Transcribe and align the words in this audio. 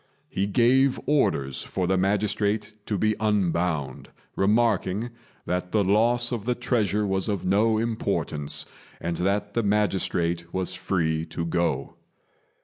He 0.29 0.47
gave 0.47 0.99
orders 1.05 1.61
for 1.61 1.85
the 1.85 1.95
magistrate 1.95 2.73
to 2.87 2.97
be 2.97 3.15
unbound, 3.19 4.09
remarking 4.35 5.11
that 5.45 5.71
the 5.73 5.83
loss 5.83 6.31
of 6.31 6.45
the 6.45 6.55
treasure 6.55 7.05
was 7.05 7.29
of 7.29 7.45
no 7.45 7.77
importance, 7.77 8.65
and 8.99 9.17
that 9.17 9.53
the 9.53 9.61
magistrate 9.61 10.51
was 10.51 10.73
free 10.73 11.23
to 11.27 11.45
go. 11.45 11.97